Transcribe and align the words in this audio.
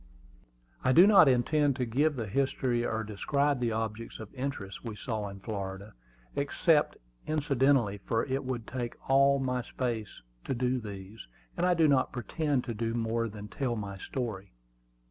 I 0.83 0.93
do 0.93 1.05
not 1.05 1.27
intend 1.27 1.75
to 1.75 1.85
give 1.85 2.15
the 2.15 2.25
history 2.25 2.83
or 2.83 3.03
describe 3.03 3.59
the 3.59 3.71
objects 3.71 4.17
of 4.17 4.33
interest 4.33 4.83
we 4.83 4.95
saw 4.95 5.27
in 5.29 5.39
Florida, 5.41 5.93
except 6.35 6.97
incidentally, 7.27 7.99
for 7.99 8.25
it 8.25 8.43
would 8.43 8.65
take 8.65 8.95
all 9.11 9.37
my 9.37 9.61
space 9.61 10.23
to 10.45 10.55
do 10.55 10.79
these, 10.79 11.27
and 11.55 11.67
I 11.67 11.75
do 11.75 11.87
not 11.87 12.11
pretend 12.13 12.63
to 12.63 12.73
do 12.73 12.95
much 12.95 13.09
more 13.11 13.29
than 13.29 13.47
tell 13.47 13.75
my 13.75 13.99
story. 13.99 14.53